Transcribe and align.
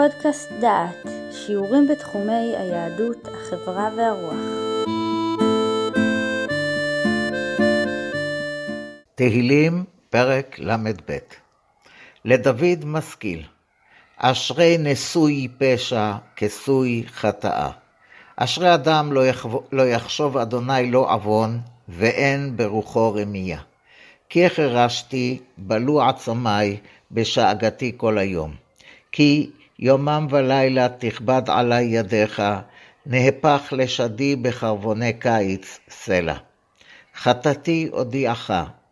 פודקאסט 0.00 0.52
דעת, 0.60 1.06
שיעורים 1.32 1.88
בתחומי 1.88 2.56
היהדות, 2.56 3.28
החברה 3.28 3.90
והרוח. 3.96 4.34
תהילים, 9.14 9.84
פרק 10.10 10.58
ל"ב 10.58 11.18
לדוד 12.24 12.84
משכיל, 12.84 13.42
אשרי 14.16 14.76
נשוי 14.78 15.48
פשע 15.58 16.12
כסוי 16.36 17.04
חטאה. 17.06 17.70
אשרי 18.36 18.74
אדם 18.74 19.12
לא, 19.12 19.26
יחב... 19.26 19.50
לא 19.72 19.82
יחשוב 19.82 20.36
אדוני 20.36 20.90
לא 20.90 21.12
עוון, 21.12 21.60
ואין 21.88 22.56
ברוחו 22.56 23.14
רמייה. 23.14 23.60
כי 24.28 24.46
החרשתי, 24.46 25.38
בלו 25.58 26.02
עצמי, 26.02 26.76
בשאגתי 27.10 27.92
כל 27.96 28.18
היום. 28.18 28.54
כי 29.12 29.50
יומם 29.82 30.26
ולילה 30.30 30.88
תכבד 30.88 31.42
עלי 31.46 31.82
ידיך, 31.82 32.42
נהפך 33.06 33.72
לשדי 33.76 34.36
בחרבוני 34.36 35.12
קיץ 35.12 35.78
סלע. 35.90 36.34
חטאתי 37.16 37.88
הודיעך, 37.92 38.50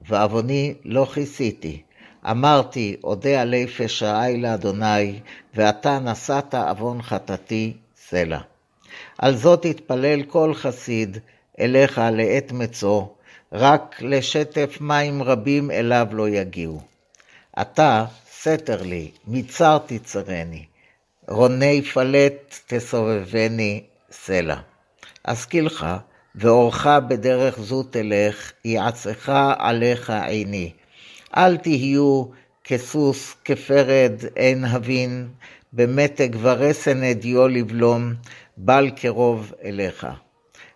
ועווני 0.09 0.75
לא 0.85 1.05
כיסיתי. 1.15 1.83
אמרתי, 2.31 2.97
אודה 3.05 3.41
עלי 3.43 3.67
פשעי 3.67 4.37
לאדוני, 4.37 5.21
ואתה 5.55 5.99
נשאת 5.99 6.55
עוון 6.55 7.03
חטאתי 7.03 7.77
סלע. 7.97 8.39
על 9.19 9.37
זאת 9.37 9.65
יתפלל 9.65 10.23
כל 10.23 10.55
חסיד 10.55 11.19
אליך 11.61 12.01
לעת 12.13 12.53
מצוא, 12.53 13.05
רק 13.53 13.97
לשטף 14.01 14.79
מים 14.81 15.23
רבים 15.23 15.71
אליו 15.71 16.07
לא 16.13 16.29
יגיעו. 16.29 16.81
אתה 17.61 18.05
סתר 18.41 18.83
לי, 18.83 19.11
מצר 19.27 19.79
תצרני, 19.87 20.65
רוני 21.29 21.83
פלט 21.83 22.59
תסובבני 22.67 23.83
סלע. 24.11 24.57
אשכילך, 25.25 25.87
ואורך 26.35 26.87
בדרך 26.87 27.61
זו 27.61 27.83
תלך, 27.83 28.53
יעצך 28.65 29.33
עליך 29.59 30.11
עיני. 30.11 30.73
אל 31.37 31.57
תהיו 31.57 32.25
כסוס, 32.65 33.35
כפרד, 33.45 34.13
אין 34.37 34.65
הבין, 34.65 35.29
במתג 35.73 36.29
ורסן 36.41 37.03
אדיו 37.03 37.49
לבלום, 37.49 38.15
בל 38.57 38.91
קרוב 38.97 39.53
אליך. 39.65 40.07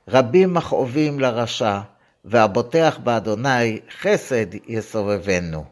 רבים 0.09 0.55
מכאובים 0.55 1.21
לרשע, 1.21 1.81
והבוטח 2.25 2.99
באדוני 3.05 3.79
חסד 4.01 4.47
יסובבנו. 4.69 5.65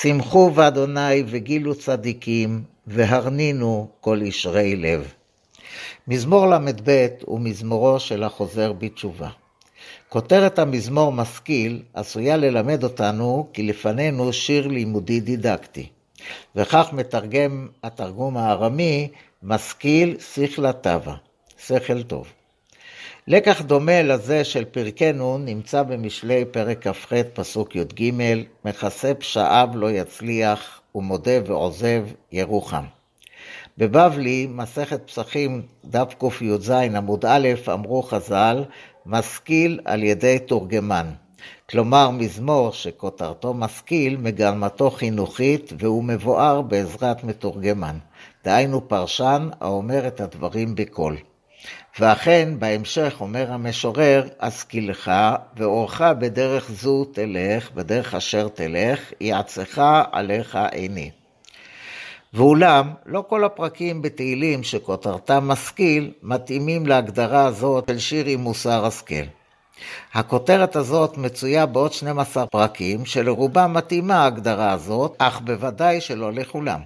שמחו 0.00 0.50
באדוני 0.50 1.22
וגילו 1.26 1.74
צדיקים, 1.74 2.73
והרנינו 2.86 3.88
כל 4.00 4.20
ישרי 4.22 4.76
לב. 4.76 5.12
מזמור 6.08 6.46
ל"ב 6.46 7.06
הוא 7.22 7.40
מזמורו 7.40 8.00
של 8.00 8.22
החוזר 8.22 8.72
בתשובה. 8.72 9.28
כותרת 10.08 10.58
המזמור 10.58 11.12
משכיל 11.12 11.82
עשויה 11.94 12.36
ללמד 12.36 12.84
אותנו 12.84 13.48
כי 13.52 13.62
לפנינו 13.62 14.32
שיר 14.32 14.66
לימודי 14.66 15.20
דידקטי, 15.20 15.88
וכך 16.56 16.88
מתרגם 16.92 17.68
התרגום 17.82 18.36
הארמי 18.36 19.08
משכיל 19.42 20.16
שכלה 20.34 20.72
טבע, 20.72 21.14
שכל 21.58 22.02
טוב. 22.02 22.32
לקח 23.28 23.62
דומה 23.62 24.02
לזה 24.02 24.44
של 24.44 24.64
פרקנו 24.64 25.38
נמצא 25.38 25.82
במשלי 25.82 26.44
פרק 26.44 26.88
כ"ח 26.88 27.12
פסוק 27.34 27.76
י"ג, 27.76 28.10
מכסה 28.64 29.14
פשעיו 29.14 29.68
לא 29.74 29.90
יצליח 29.90 30.80
ומודה 30.94 31.32
ועוזב 31.46 32.06
ירוחם. 32.32 32.84
בבבלי, 33.78 34.46
מסכת 34.50 35.06
פסחים, 35.06 35.62
דף 35.84 36.14
קי"ז 36.18 36.70
עמוד 36.70 37.24
א', 37.26 37.48
אמרו 37.72 38.02
חז"ל, 38.02 38.64
משכיל 39.06 39.80
על 39.84 40.02
ידי 40.02 40.38
תורגמן. 40.38 41.10
כלומר, 41.70 42.10
מזמור 42.10 42.72
שכותרתו 42.72 43.54
משכיל, 43.54 44.16
מגלמתו 44.16 44.90
חינוכית, 44.90 45.72
והוא 45.78 46.04
מבואר 46.04 46.62
בעזרת 46.62 47.24
מתורגמן. 47.24 47.98
דהיינו 48.44 48.88
פרשן 48.88 49.48
האומר 49.60 50.06
את 50.06 50.20
הדברים 50.20 50.74
בקול. 50.74 51.16
ואכן, 51.98 52.48
בהמשך 52.58 53.14
אומר 53.20 53.52
המשורר, 53.52 54.28
השכילך 54.40 55.10
ואורך 55.56 56.00
בדרך 56.00 56.70
זו 56.70 57.04
תלך, 57.04 57.70
בדרך 57.74 58.14
אשר 58.14 58.48
תלך, 58.48 59.12
יעצך 59.20 59.82
עליך 60.12 60.58
עיני. 60.72 61.10
ואולם, 62.34 62.90
לא 63.06 63.24
כל 63.28 63.44
הפרקים 63.44 64.02
בתהילים 64.02 64.62
שכותרתם 64.62 65.48
משכיל, 65.48 66.12
מתאימים 66.22 66.86
להגדרה 66.86 67.46
הזאת 67.46 67.84
של 67.88 67.98
שיר 67.98 68.26
עם 68.26 68.40
מוסר 68.40 68.86
השכל. 68.86 69.24
הכותרת 70.14 70.76
הזאת 70.76 71.18
מצויה 71.18 71.66
בעוד 71.66 71.92
12 71.92 72.46
פרקים, 72.46 73.06
שלרובם 73.06 73.74
מתאימה 73.74 74.14
ההגדרה 74.14 74.72
הזאת, 74.72 75.14
אך 75.18 75.40
בוודאי 75.40 76.00
שלא 76.00 76.32
לכולם. 76.32 76.80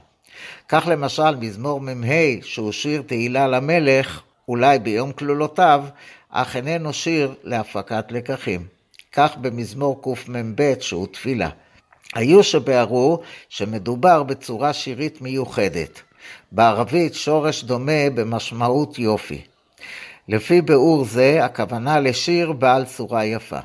כך 0.69 0.87
למשל, 0.87 1.37
מזמור 1.37 1.81
מ"ה, 1.81 2.43
שהוא 2.43 2.72
שיר 2.72 3.03
תהילה 3.06 3.47
למלך, 3.47 4.22
אולי 4.48 4.78
ביום 4.78 5.12
כלולותיו, 5.12 5.84
אך 6.31 6.56
איננו 6.56 6.92
שיר 6.92 7.34
להפקת 7.44 8.04
לקחים. 8.10 8.66
כך 9.12 9.36
במזמור 9.36 10.03
קמ"ב, 10.03 10.75
שהוא 10.81 11.06
תפילה. 11.06 11.48
היו 12.14 12.42
שביארו 12.42 13.20
שמדובר 13.48 14.22
בצורה 14.22 14.72
שירית 14.72 15.20
מיוחדת. 15.20 16.03
בערבית 16.53 17.14
שורש 17.14 17.64
דומה 17.64 18.10
במשמעות 18.14 18.98
יופי. 18.98 19.42
לפי 20.28 20.62
ביאור 20.62 21.04
זה, 21.04 21.44
הכוונה 21.44 22.00
לשיר 22.00 22.53
בעל 22.53 22.84
צורה 22.84 23.25
יפה. 23.25 23.58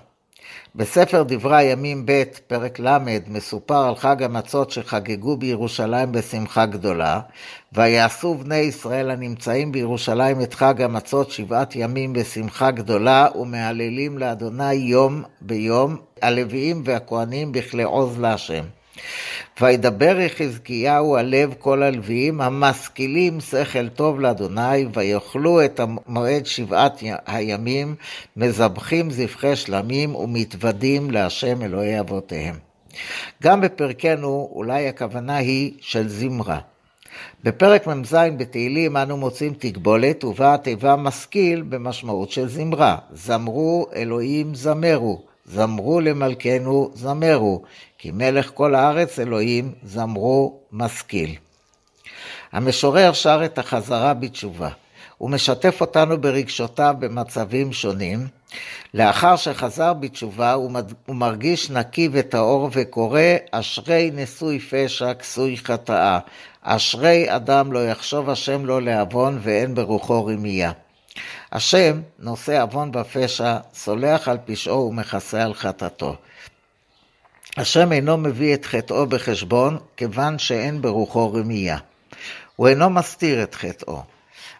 בספר 0.76 1.24
דברי 1.28 1.58
הימים 1.58 2.06
ב', 2.06 2.24
פרק 2.48 2.80
ל', 2.80 2.98
מסופר 3.28 3.88
על 3.88 3.96
חג 3.96 4.24
המצות 4.24 4.72
שחגגו 4.72 5.38
בירושלים 5.38 6.12
בשמחה 6.12 6.66
גדולה, 6.66 7.20
ויעשו 7.74 8.36
בני 8.36 8.56
ישראל 8.56 9.12
הנמצאים 9.12 9.72
בירושלים 9.72 10.42
את 10.42 10.54
חג 10.54 10.82
המצות 10.82 11.32
שבעת 11.32 11.76
ימים 11.76 12.14
בשמחה 12.14 12.72
גדולה, 12.72 13.28
ומהללים 13.36 14.18
לאדוני 14.18 14.74
יום 14.74 15.24
ביום, 15.42 15.96
הלוויים 16.22 16.82
והכהנים 16.86 17.52
בכלי 17.52 17.84
עוז 17.84 18.20
להשם. 18.20 18.64
וידבר 19.62 20.20
יחזקיהו 20.20 21.16
על 21.16 21.26
לב 21.26 21.54
כל 21.60 21.84
הלוויים 21.84 22.42
המשכילים 22.42 23.40
שכל 23.42 23.90
טוב 23.90 24.20
לאדוני, 24.20 24.86
ויאכלו 24.94 25.66
את 25.66 25.80
המועד 25.80 26.46
שבעת 26.46 27.04
הימים, 27.26 27.96
מזבחים 28.38 29.12
זבחי 29.12 29.56
שלמים 29.56 30.16
ומתוודים 30.16 31.12
להשם 31.12 31.62
אלוהי 31.62 32.00
אבותיהם. 32.00 32.56
גם 33.44 33.62
בפרקנו 33.62 34.50
אולי 34.52 34.88
הכוונה 34.88 35.38
היא 35.38 35.72
של 35.82 36.08
זמרה. 36.08 36.60
בפרק 37.44 37.88
מ"ז 37.88 38.16
בתהילים 38.38 38.98
אנו 38.98 39.18
מוצאים 39.18 39.54
תגבולת 39.60 40.24
ובה 40.24 40.54
התיבה 40.54 40.96
משכיל 40.96 41.62
במשמעות 41.62 42.32
של 42.32 42.48
זמרה. 42.48 42.98
זמרו 43.14 43.88
אלוהים 43.96 44.56
זמרו, 44.56 45.22
זמרו 45.46 46.02
למלכנו 46.02 46.92
זמרו, 46.94 47.62
כי 47.98 48.12
מלך 48.12 48.52
כל 48.54 48.76
הארץ 48.76 49.20
אלוהים 49.20 49.72
זמרו 49.84 50.60
משכיל. 50.72 51.36
המשורר 52.52 53.14
שר 53.14 53.42
את 53.46 53.58
החזרה 53.58 54.14
בתשובה. 54.14 54.70
הוא 55.18 55.30
משתף 55.30 55.82
אותנו 55.82 56.22
ברגשותיו 56.22 56.96
במצבים 57.00 57.74
שונים. 57.74 58.28
לאחר 58.94 59.36
שחזר 59.36 59.94
בתשובה 59.94 60.54
הוא 60.54 60.72
מרגיש 61.08 61.70
נקי 61.70 62.10
וטהור 62.12 62.70
וקורא 62.72 63.22
אשרי 63.52 64.12
נשוי 64.14 64.60
פשע 64.60 65.14
כסוי 65.14 65.58
חטאה. 65.58 66.20
אשרי 66.62 67.36
אדם 67.36 67.74
לא 67.74 67.88
יחשוב 67.88 68.30
השם 68.30 68.66
לו 68.66 68.80
לעוון 68.80 69.40
ואין 69.42 69.76
ברוחו 69.76 70.26
רמייה. 70.26 70.72
השם 71.52 72.02
נושא 72.20 72.62
עוון 72.62 72.92
בפשע, 72.92 73.58
סולח 73.74 74.28
על 74.28 74.38
פשעו 74.46 74.88
ומכסה 74.90 75.44
על 75.44 75.54
חטאתו. 75.54 76.16
השם 77.58 77.92
אינו 77.92 78.18
מביא 78.18 78.54
את 78.54 78.66
חטאו 78.66 79.06
בחשבון, 79.06 79.78
כיוון 79.98 80.40
שאין 80.40 80.82
ברוחו 80.82 81.34
רמייה. 81.34 81.78
הוא 82.56 82.68
אינו 82.68 82.90
מסתיר 82.90 83.44
את 83.44 83.56
חטאו. 83.56 84.04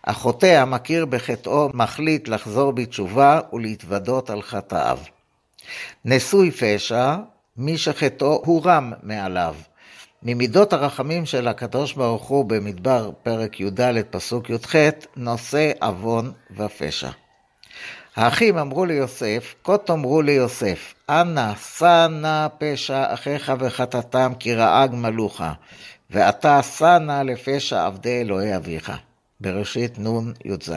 החוטא 0.04 0.46
המכיר 0.46 1.06
בחטאו 1.06 1.70
מחליט 1.74 2.28
לחזור 2.28 2.72
בתשובה 2.72 3.40
ולהתוודות 3.54 4.30
על 4.30 4.42
חטאיו. 4.42 5.00
נשוי 6.06 6.52
פשע, 6.52 7.16
מי 7.58 7.78
שחטאו 7.78 8.42
הורם 8.46 8.94
מעליו. 9.04 9.56
ממידות 10.26 10.74
הרחמים 10.74 11.26
של 11.26 11.48
הקדוש 11.48 11.94
ברוך 11.94 12.24
הוא 12.24 12.46
במדבר 12.46 13.12
פרק 13.24 13.60
י"ד 13.60 14.02
פסוק 14.10 14.50
י"ח, 14.50 14.76
נושא 15.16 15.72
עוון 15.82 16.32
ופשע. 16.58 17.10
האחים 18.16 18.58
אמרו 18.58 18.86
ליוסף, 18.86 19.56
כה 19.64 19.78
תאמרו 19.78 20.22
ליוסף, 20.22 20.94
אנא, 21.10 21.56
שא 21.56 22.08
נא 22.08 22.48
פשע 22.58 23.14
אחיך 23.14 23.52
וחטאתם, 23.60 24.32
כי 24.40 24.56
רעה 24.56 24.88
גמלוך, 24.88 25.42
ואתה 26.10 26.64
שא 26.64 26.98
נא 26.98 27.22
לפשע 27.22 27.86
עבדי 27.86 28.22
אלוהי 28.22 28.56
אביך. 28.56 28.92
בראשית 29.42 30.00
נ"י"ז. 30.00 30.72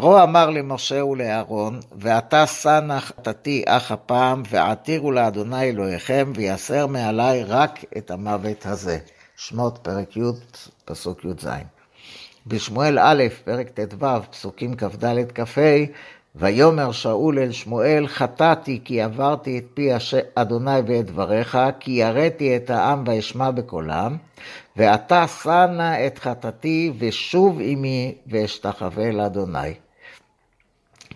פרעה 0.00 0.22
אמר 0.22 0.50
למשה 0.50 1.04
ולאהרון, 1.04 1.80
ועתה 1.92 2.46
שא 2.46 2.80
נא 2.80 3.00
חטאתי 3.00 3.62
אך 3.66 3.92
הפעם, 3.92 4.42
ועתירו 4.50 5.12
לאדוני 5.12 5.62
אלוהיכם, 5.62 6.32
ויסר 6.34 6.86
מעלי 6.86 7.42
רק 7.46 7.84
את 7.98 8.10
המוות 8.10 8.66
הזה. 8.66 8.98
שמות 9.36 9.78
פרק 9.82 10.16
י', 10.16 10.20
פסוק 10.84 11.24
י"ז. 11.24 11.48
בשמואל 12.46 12.98
א', 12.98 13.22
פרק 13.44 13.68
ט"ו, 13.68 14.06
פסוקים 14.30 14.74
כ"ד 14.76 15.32
כ"ה, 15.34 15.60
ויאמר 16.34 16.92
שאול 16.92 17.38
אל 17.38 17.52
שמואל, 17.52 18.06
חטאתי 18.06 18.80
כי 18.84 19.02
עברתי 19.02 19.58
את 19.58 19.64
פי 19.74 19.90
אדוני 20.34 20.80
ואת 20.86 21.06
דבריך, 21.06 21.58
כי 21.80 21.90
יראתי 21.90 22.56
את 22.56 22.70
העם 22.70 23.04
ואשמע 23.06 23.50
בקולם, 23.50 24.16
ועתה 24.76 25.26
שא 25.28 25.66
נא 25.66 26.06
את 26.06 26.18
חטאתי 26.18 26.92
ושוב 26.98 27.58
עמי 27.60 28.14
ואשתחווה 28.26 29.10
לאדוני. 29.10 29.83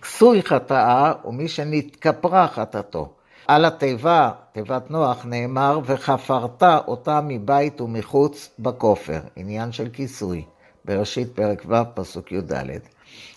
כסוי 0.02 0.42
חטאה 0.42 1.12
ומי 1.24 1.48
שנתכפרה 1.48 2.48
חטאתו. 2.48 3.12
על 3.48 3.64
התיבה, 3.64 4.30
תיבת 4.52 4.90
נוח, 4.90 5.24
נאמר, 5.24 5.80
וחפרת 5.84 6.62
אותה 6.62 7.20
מבית 7.24 7.80
ומחוץ 7.80 8.50
בכופר, 8.58 9.20
עניין 9.36 9.72
של 9.72 9.88
כיסוי, 9.88 10.44
בראשית 10.84 11.28
פרק 11.34 11.62
ו', 11.68 11.74
פסוק 11.94 12.32
י"ד. 12.32 12.52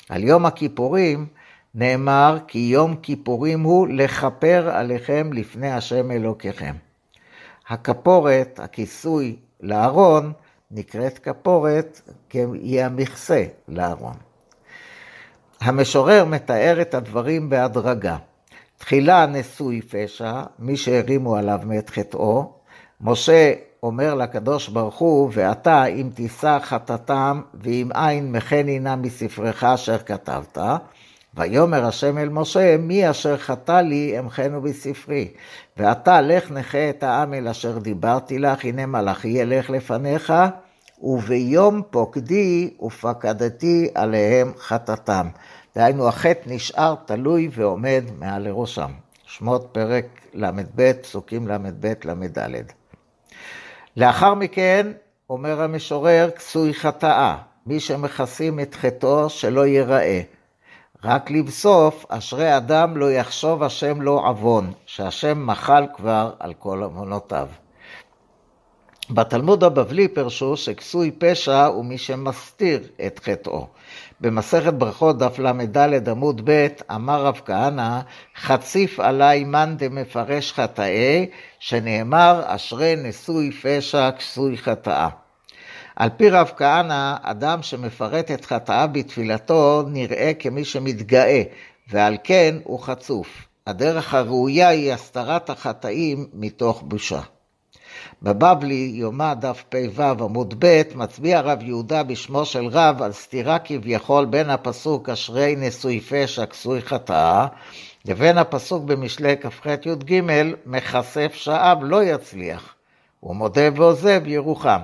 על 0.10 0.24
יום 0.24 0.46
הכיפורים 0.46 1.28
נאמר, 1.76 2.38
כי 2.48 2.60
יום 2.60 2.96
כיפורים 2.96 3.62
הוא 3.62 3.88
לכפר 3.88 4.70
עליכם 4.74 5.34
לפני 5.34 5.72
השם 5.72 6.12
אלוקיכם. 6.12 6.76
הכפורת, 7.70 8.60
הכיסוי 8.64 9.36
לארון, 9.62 10.34
נקראת 10.72 11.18
כפורת, 11.18 12.02
כי 12.30 12.40
היא 12.40 12.82
המכסה 12.82 13.44
לארון. 13.68 14.31
המשורר 15.62 16.26
מתאר 16.26 16.82
את 16.82 16.94
הדברים 16.94 17.50
בהדרגה. 17.50 18.18
תחילה 18.78 19.26
נשוי 19.26 19.82
פשע, 19.82 20.42
מי 20.60 20.78
שהרימו 20.78 21.36
עליו 21.36 21.60
מאת 21.64 21.90
חטאו. 21.90 22.52
משה 23.02 23.54
אומר 23.84 24.16
לקדוש 24.16 24.68
ברוך 24.70 24.98
הוא, 24.98 25.30
ואתה 25.34 25.86
אם 25.86 26.10
תישא 26.14 26.60
חטאתם, 26.62 27.42
ואם 27.54 27.90
אין 27.96 28.32
מחני 28.32 28.80
נא 28.80 28.96
מספרך 28.96 29.64
אשר 29.64 29.98
כתבת. 29.98 30.58
ויאמר 31.34 31.86
השם 31.86 32.18
אל 32.18 32.30
משה, 32.30 32.78
מי 32.78 33.10
אשר 33.10 33.38
חטא 33.38 33.82
לי 33.82 34.20
אמחנו 34.20 34.62
בספרי. 34.62 35.28
ועתה 35.78 36.22
לך 36.22 36.52
נכה 36.52 36.90
את 36.90 37.04
העם 37.04 37.34
אל 37.34 37.48
אשר 37.48 37.78
דיברתי 37.78 38.40
לך, 38.40 38.66
הנה 38.66 38.86
מלאכי 38.86 39.28
ילך 39.28 39.70
לפניך, 39.70 40.34
וביום 41.04 41.82
פוקדי 41.90 42.74
ופקדתי 42.82 43.90
עליהם 43.96 44.52
חטאתם. 44.60 45.28
דהיינו, 45.76 46.08
החטא 46.08 46.42
נשאר 46.46 46.96
תלוי 47.06 47.50
ועומד 47.52 48.04
מעל 48.20 48.42
לראשם. 48.48 48.92
שמות 49.26 49.70
פרק 49.72 50.06
ל"ב, 50.34 50.94
פסוקים 50.94 51.48
ל"ב 51.48 51.94
ל"ד. 52.04 52.64
לאחר 53.98 54.34
מכן, 54.34 54.92
אומר 55.30 55.62
המשורר, 55.62 56.30
כסוי 56.36 56.74
חטאה, 56.74 57.38
מי 57.66 57.80
שמכסים 57.80 58.60
את 58.60 58.76
חטאו 58.76 59.30
שלא 59.30 59.66
ייראה. 59.66 60.22
רק 61.04 61.32
לבסוף, 61.32 62.06
אשרי 62.10 62.58
אדם 62.58 62.98
לא 62.98 63.12
יחשוב 63.12 63.64
השם 63.64 64.02
לא 64.02 64.22
עוון, 64.28 64.72
שהשם 64.86 65.48
מחל 65.48 65.86
כבר 65.96 66.34
על 66.40 66.54
כל 66.54 66.84
עוונותיו. 66.84 67.48
בתלמוד 69.10 69.64
הבבלי 69.64 70.08
פרשו 70.08 70.58
שכסוי 70.58 71.12
פשע 71.12 71.66
הוא 71.66 71.86
מי 71.86 71.98
שמסתיר 71.98 72.88
את 73.08 73.20
חטאו. 73.24 73.68
במסכת 74.22 74.74
ברכות 74.74 75.18
דף 75.18 75.40
ל"ד 75.40 76.10
עמוד 76.10 76.42
ב' 76.44 76.68
אמר 76.92 77.26
רב 77.26 77.42
כהנא, 77.46 78.00
חציף 78.42 79.00
עלי 79.00 79.44
מאן 79.44 79.76
דמפרש 79.78 80.54
חטאי, 80.54 81.30
שנאמר 81.60 82.44
אשרי 82.46 82.96
נשוי 82.98 83.52
פשע 83.52 84.12
כסוי 84.12 84.58
חטאה. 84.58 85.10
על 85.96 86.10
פי 86.18 86.30
רב 86.30 86.52
כהנא, 86.58 87.16
אדם 87.22 87.62
שמפרט 87.62 88.32
את 88.32 88.46
חטאיו 88.46 88.90
בתפילתו 88.92 89.84
נראה 89.88 90.32
כמי 90.40 90.66
שמתגאה, 90.66 91.44
ועל 91.88 92.18
כן 92.24 92.56
הוא 92.64 92.80
חצוף. 92.80 93.48
הדרך 93.68 94.14
הראויה 94.14 94.68
היא 94.68 94.94
הסתרת 94.94 95.50
החטאים 95.50 96.28
מתוך 96.34 96.84
בושה. 96.86 97.22
בבבלי, 98.22 98.92
יומא 98.94 99.34
דף 99.34 99.64
פ"ו 99.70 100.02
עמוד 100.02 100.56
ב', 100.60 100.82
מצביע 100.96 101.42
רב 101.42 101.64
יהודה 101.64 102.04
בשמו 102.04 102.46
של 102.46 102.66
רב 102.66 103.02
על 103.02 103.12
סתירה 103.12 103.60
כביכול 103.60 104.26
בין 104.26 104.50
הפסוק 104.50 105.10
אשרי 105.10 105.56
נשוי 105.58 106.00
פשע 106.00 106.46
כסוי 106.46 106.82
חטאה, 106.82 107.48
לבין 108.06 108.38
הפסוק 108.38 108.84
במשלי 108.84 109.36
כ"ח 109.42 109.66
י"ג, 109.66 110.22
מכסף 110.66 111.34
שעב 111.34 111.78
לא 111.82 112.04
יצליח, 112.04 112.76
ומודה 113.24 113.62
ועוזב 113.76 114.22
ירוחם. 114.26 114.80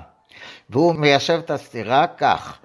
והוא 0.70 0.96
מיישב 0.96 1.40
את 1.46 1.52
הסתירה 1.52 2.08
כך, 2.08 2.58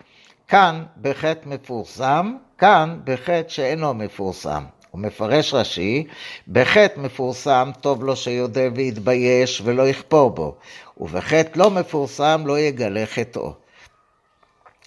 כאן 0.49 0.85
בחטא 1.01 1.49
מפורסם, 1.49 2.37
כאן 2.59 2.99
בחטא 3.05 3.49
שאינו 3.49 3.95
מפורסם. 3.95 4.65
הוא 4.93 5.01
מפרש 5.01 5.55
רש"י, 5.55 6.07
בחטא 6.49 7.01
מפורסם 7.01 7.71
טוב 7.81 8.05
לו 8.05 8.17
שיודה 8.17 8.61
ויתבייש 8.75 9.63
ולא 9.65 9.89
יכפור 9.89 10.31
בו, 10.31 10.55
ובחטא 10.97 11.59
לא 11.59 11.71
מפורסם 11.71 12.43
לא 12.47 12.59
יגלה 12.59 13.07
חטאו. 13.07 13.53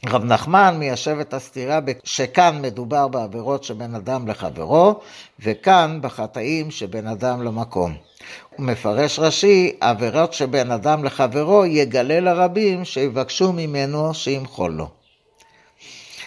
רב 0.08 0.24
נחמן 0.24 0.76
מיישב 0.80 1.18
את 1.22 1.34
הסתירה 1.34 1.80
שכאן 2.04 2.62
מדובר 2.62 3.08
בעבירות 3.08 3.64
שבין 3.64 3.96
אדם 3.96 4.28
לחברו, 4.28 5.00
וכאן 5.40 6.00
בחטאים 6.02 6.72
שבין 6.72 7.08
אדם 7.08 7.44
למקום. 7.44 7.94
הוא 8.56 8.66
מפרש 8.66 9.20
רש"י, 9.20 9.78
עבירות 9.82 10.34
שבין 10.34 10.72
אדם 10.72 11.04
לחברו 11.04 11.66
יגלה 11.66 12.20
לרבים 12.20 12.86
שיבקשו 12.86 13.54
ממנו 13.54 14.14
שימחול 14.14 14.72
לו. 14.72 15.05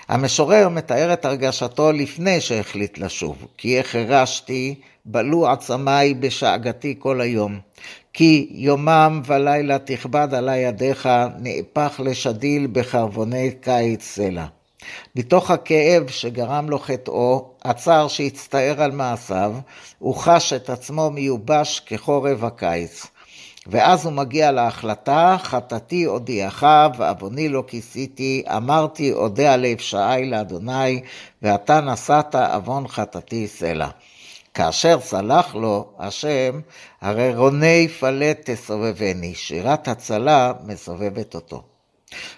המשורר 0.08 0.68
מתאר 0.68 1.12
את 1.12 1.24
הרגשתו 1.24 1.92
לפני 1.92 2.40
שהחליט 2.40 2.98
לשוב, 2.98 3.46
כי 3.56 3.80
החרשתי, 3.80 4.74
בלו 5.04 5.48
עצמיי 5.48 6.14
בשאגתי 6.14 6.94
כל 6.98 7.20
היום. 7.20 7.60
כי 8.12 8.48
יומם 8.50 9.22
ולילה 9.26 9.78
תכבד 9.78 10.34
עלי 10.34 10.56
ידיך, 10.56 11.08
נהפך 11.38 12.00
לשדיל 12.04 12.68
בחרבוני 12.72 13.50
קיץ 13.60 14.02
סלע. 14.02 14.46
מתוך 15.16 15.50
הכאב 15.50 16.08
שגרם 16.08 16.70
לו 16.70 16.78
חטאו, 16.78 17.50
הצער 17.64 18.08
שהצטער 18.08 18.82
על 18.82 18.90
מעשיו, 18.90 19.54
הוא 19.98 20.14
חש 20.14 20.52
את 20.52 20.70
עצמו 20.70 21.10
מיובש 21.10 21.80
כחורב 21.86 22.44
הקיץ. 22.44 23.06
ואז 23.68 24.04
הוא 24.04 24.12
מגיע 24.12 24.52
להחלטה, 24.52 25.36
חטאתי 25.42 26.04
הודיעך 26.04 26.64
ועווני 26.98 27.48
לא 27.48 27.64
כיסיתי, 27.66 28.42
אמרתי 28.56 29.12
אודה 29.12 29.54
על 29.54 29.66
אפשעי 29.66 30.30
לאדוני, 30.30 31.00
ואתה 31.42 31.80
נשאת 31.80 32.34
עוון 32.34 32.88
חטאתי 32.88 33.48
סלע. 33.48 33.88
כאשר 34.54 35.00
סלח 35.00 35.54
לו 35.54 35.88
השם, 35.98 36.60
הרי 37.00 37.34
רוני 37.34 37.88
פלט 37.88 38.50
תסובבני, 38.50 39.34
שירת 39.34 39.88
הצלה 39.88 40.52
מסובבת 40.64 41.34
אותו. 41.34 41.62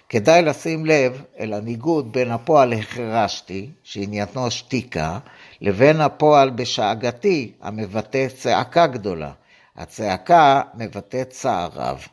כדאי 0.08 0.42
לשים 0.42 0.86
לב 0.86 1.22
אל 1.40 1.52
הניגוד 1.52 2.12
בין 2.12 2.30
הפועל 2.30 2.72
החרשתי, 2.72 3.70
שעניינו 3.82 4.50
שתיקה, 4.50 5.18
לבין 5.60 6.00
הפועל 6.00 6.50
בשאגתי, 6.50 7.52
המבטא 7.62 8.26
צעקה 8.36 8.86
גדולה. 8.86 9.30
הצעקה 9.76 10.62
מבטאת 10.74 11.30
צער 11.30 11.68
רב. 11.74 12.06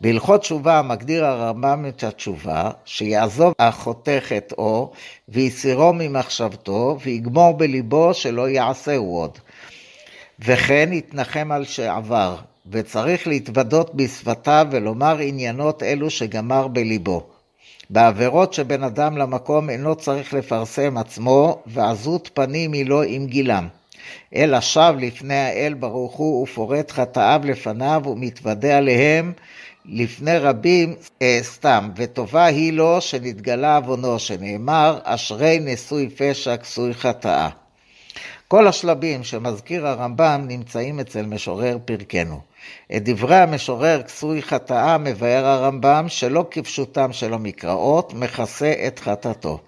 בהלכות 0.00 0.40
תשובה 0.40 0.82
מגדיר 0.82 1.24
הרמב"ם 1.24 1.84
את 1.88 2.04
התשובה, 2.04 2.70
שיעזוב 2.84 3.52
החוטא 3.58 4.18
חטאו, 4.20 4.92
ויסירו 5.28 5.92
ממחשבתו, 5.92 6.98
ויגמור 7.02 7.56
בליבו 7.58 8.14
שלא 8.14 8.48
יעשהו 8.48 9.16
עוד. 9.16 9.38
וכן 10.38 10.88
יתנחם 10.92 11.52
על 11.52 11.64
שעבר, 11.64 12.36
וצריך 12.70 13.26
להתוודות 13.26 13.94
בשפתיו 13.94 14.66
ולומר 14.70 15.18
עניינות 15.18 15.82
אלו 15.82 16.10
שגמר 16.10 16.68
בליבו. 16.68 17.26
בעבירות 17.90 18.54
שבין 18.54 18.84
אדם 18.84 19.16
למקום 19.18 19.70
אינו 19.70 19.96
צריך 19.96 20.34
לפרסם 20.34 20.96
עצמו, 20.96 21.62
ועזות 21.66 22.30
פנים 22.34 22.72
היא 22.72 22.86
לו 22.86 23.02
עם 23.02 23.26
גילם. 23.26 23.68
אלא 24.34 24.60
שב 24.60 24.94
לפני 24.98 25.34
האל 25.34 25.74
ברוך 25.74 26.16
הוא 26.16 26.42
ופורט 26.42 26.90
חטאיו 26.90 27.40
לפניו 27.44 28.02
ומתוודה 28.06 28.78
עליהם 28.78 29.32
לפני 29.84 30.38
רבים 30.38 30.94
אה, 31.22 31.38
סתם, 31.42 31.90
וטובה 31.96 32.44
היא 32.44 32.72
לו 32.72 33.00
שנתגלה 33.00 33.76
עוונו, 33.76 34.18
שנאמר, 34.18 34.98
אשרי 35.04 35.58
נשוי 35.60 36.08
פשע 36.08 36.56
כסוי 36.56 36.94
חטאה. 36.94 37.48
כל 38.48 38.66
השלבים 38.66 39.24
שמזכיר 39.24 39.86
הרמב"ם 39.86 40.44
נמצאים 40.48 41.00
אצל 41.00 41.26
משורר 41.26 41.78
פרקנו. 41.84 42.40
את 42.96 43.04
דברי 43.04 43.36
המשורר 43.36 44.02
כסוי 44.02 44.42
חטאה 44.42 44.98
מבאר 44.98 45.46
הרמב"ם 45.46 46.04
שלא 46.08 46.46
כפשוטם 46.50 47.12
של 47.12 47.34
המקראות, 47.34 48.14
מכסה 48.14 48.72
את 48.86 48.98
חטאתו. 48.98 49.58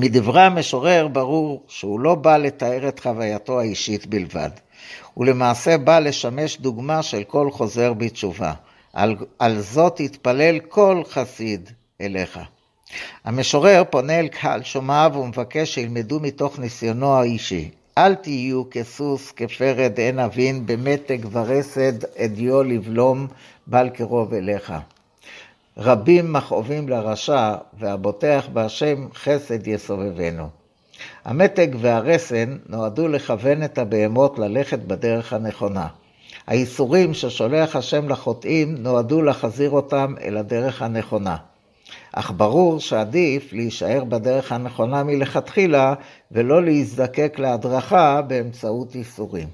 מדברי 0.00 0.42
המשורר 0.42 1.08
ברור 1.08 1.62
שהוא 1.68 2.00
לא 2.00 2.14
בא 2.14 2.36
לתאר 2.36 2.88
את 2.88 3.00
חווייתו 3.00 3.60
האישית 3.60 4.06
בלבד. 4.06 4.50
הוא 5.14 5.26
למעשה 5.26 5.78
בא 5.78 5.98
לשמש 5.98 6.58
דוגמה 6.60 7.02
של 7.02 7.24
כל 7.24 7.50
חוזר 7.50 7.92
בתשובה. 7.92 8.52
על, 8.92 9.16
על 9.38 9.60
זאת 9.60 10.00
יתפלל 10.00 10.58
כל 10.58 11.02
חסיד 11.10 11.70
אליך. 12.00 12.38
המשורר 13.24 13.82
פונה 13.90 14.18
אל 14.20 14.28
קהל 14.28 14.62
שומעיו 14.62 15.12
ומבקש 15.16 15.74
שילמדו 15.74 16.20
מתוך 16.20 16.58
ניסיונו 16.58 17.14
האישי. 17.14 17.70
אל 17.98 18.14
תהיו 18.14 18.62
כסוס, 18.70 19.32
כפרד 19.32 19.98
עין 19.98 20.18
אבין, 20.18 20.66
במתג 20.66 21.18
ורסד, 21.32 22.04
אדיו 22.18 22.62
לבלום, 22.62 23.26
בל 23.66 23.88
קרוב 23.88 24.34
אליך. 24.34 24.72
רבים 25.78 26.32
מכאובים 26.32 26.88
לרשע, 26.88 27.54
והבוטח 27.78 28.48
בהשם 28.52 29.08
חסד 29.14 29.66
יסובבנו. 29.66 30.48
המתג 31.24 31.68
והרסן 31.80 32.56
נועדו 32.68 33.08
לכוון 33.08 33.62
את 33.62 33.78
הבהמות 33.78 34.38
ללכת 34.38 34.78
בדרך 34.78 35.32
הנכונה. 35.32 35.86
האיסורים 36.46 37.14
ששולח 37.14 37.76
השם 37.76 38.08
לחוטאים 38.08 38.74
נועדו 38.78 39.22
להחזיר 39.22 39.70
אותם 39.70 40.14
אל 40.22 40.36
הדרך 40.36 40.82
הנכונה. 40.82 41.36
אך 42.12 42.32
ברור 42.36 42.80
שעדיף 42.80 43.52
להישאר 43.52 44.04
בדרך 44.04 44.52
הנכונה 44.52 45.02
מלכתחילה 45.02 45.94
ולא 46.32 46.64
להזדקק 46.64 47.38
להדרכה 47.38 48.22
באמצעות 48.22 48.94
איסורים. 48.94 49.48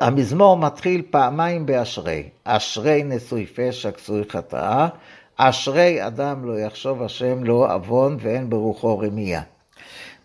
המזמור 0.00 0.56
מתחיל 0.56 1.02
פעמיים 1.10 1.66
באשרי, 1.66 2.22
אשרי 2.44 3.02
נשוי 3.04 3.46
פשע 3.46 3.90
כסוי 3.90 4.22
חטאה, 4.28 4.88
אשרי 5.36 6.06
אדם 6.06 6.44
לא 6.44 6.58
יחשוב 6.58 7.02
השם 7.02 7.44
לא 7.44 7.74
עוון 7.74 8.16
ואין 8.20 8.50
ברוחו 8.50 8.98
רמייה. 8.98 9.42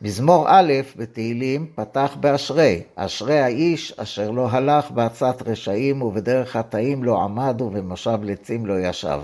מזמור 0.02 0.46
א' 0.50 0.74
בתהילים 0.96 1.68
פתח 1.76 2.18
באשרי, 2.20 2.82
אשרי 2.96 3.40
האיש 3.40 3.94
אשר 3.98 4.32
לא 4.32 4.50
הלך 4.50 4.92
בעצת 4.92 5.42
רשעים 5.46 6.02
ובדרך 6.02 6.52
חטאים 6.52 7.04
לא 7.04 7.22
עמד 7.24 7.62
ובמושב 7.62 8.20
לצים 8.24 8.66
לא 8.66 8.80
ישב. 8.80 9.22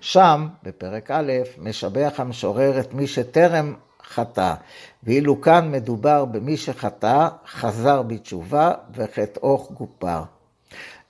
שם, 0.00 0.48
בפרק 0.62 1.10
א', 1.10 1.32
משבח 1.58 2.12
המשורר 2.18 2.80
את 2.80 2.94
מי 2.94 3.06
שטרם 3.06 3.74
חטא, 4.08 4.54
ואילו 5.02 5.40
כאן 5.40 5.70
מדובר 5.72 6.24
במי 6.24 6.56
שחטא, 6.56 7.28
חזר 7.46 8.02
בתשובה 8.02 8.72
וחטאו 8.94 9.58
כופר. 9.58 10.22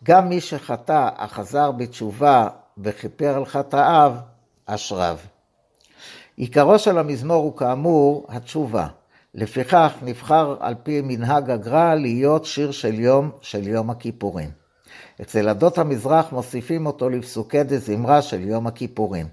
גם 0.04 0.28
מי 0.28 0.40
שחטא, 0.40 1.08
אך 1.16 1.32
חזר 1.32 1.70
בתשובה 1.70 2.48
וכיפר 2.82 3.36
על 3.36 3.44
חטאיו, 3.44 4.14
אשריו. 4.66 5.18
עיקרו 6.36 6.78
של 6.78 6.98
המזמור 6.98 7.44
הוא 7.44 7.56
כאמור 7.56 8.26
התשובה. 8.28 8.86
לפיכך 9.34 9.92
נבחר 10.02 10.56
על 10.60 10.74
פי 10.82 11.00
מנהג 11.04 11.50
הגר"א 11.50 11.94
להיות 11.94 12.44
שיר 12.44 12.70
של 12.70 13.00
יום 13.00 13.30
של 13.40 13.68
יום 13.68 13.90
הכיפורים. 13.90 14.50
אצל 15.22 15.48
עדות 15.48 15.78
המזרח 15.78 16.32
מוסיפים 16.32 16.86
אותו 16.86 17.10
לפסוקי 17.10 17.62
דזמרה 17.62 18.22
של 18.22 18.40
יום 18.40 18.66
הכיפורים. 18.66 19.26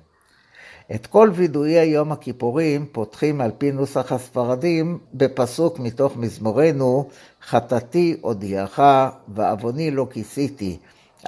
את 0.96 1.08
כל 1.08 1.32
וידויי 1.34 1.88
יום 1.88 2.12
הכיפורים 2.12 2.86
פותחים 2.92 3.42
על 3.42 3.52
פי 3.58 3.72
נוסח 3.72 4.12
הספרדים 4.12 5.00
בפסוק 5.14 5.80
מתוך 5.80 6.18
מזמורנו, 6.18 7.10
חטאתי 7.48 8.18
הודיעך 8.22 8.82
ועווני 9.28 9.92
לא 9.92 10.08
כיסיתי. 10.12 10.78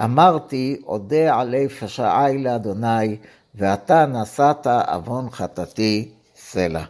אמרתי, 0.04 0.82
אודה 0.88 1.40
עלי 1.40 1.70
פשעי 1.70 2.44
לאדוני, 2.44 3.18
ואתה 3.56 4.06
נשאת 4.06 4.68
עוון 4.68 5.30
חטאתי 5.30 6.12
סלע. 6.36 6.84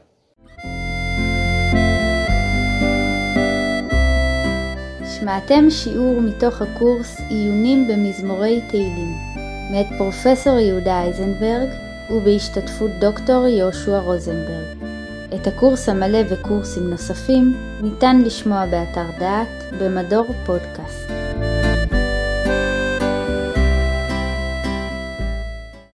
שמעתם 5.20 5.70
שיעור 5.70 6.22
מתוך 6.22 6.62
הקורס 6.62 7.20
עיונים 7.30 7.88
במזמורי 7.88 8.62
תהילים, 8.70 9.14
מאת 9.72 9.88
פרופסור 9.98 10.60
יהודה 10.60 11.02
אייזנברג 11.02 11.70
ובהשתתפות 12.10 12.92
דוקטור 13.00 13.48
יהושע 13.48 14.00
רוזנברג. 14.00 14.78
את 15.36 15.48
הקורס 15.48 15.90
המלא 15.90 16.20
וקורסים 16.30 16.90
נוספים 16.90 17.54
ניתן 17.82 18.22
לשמוע 18.22 18.66
באתר 18.66 19.20
דעת 19.20 19.74
במדור 19.80 20.26
פודקאסט. 20.46 21.17